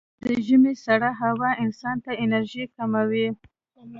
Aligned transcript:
د 0.25 0.25
ژمي 0.45 0.73
سړه 0.85 1.09
هوا 1.21 1.51
انسان 1.63 1.97
ته 2.05 2.11
انرژي 2.23 2.63
کموي. 2.75 3.27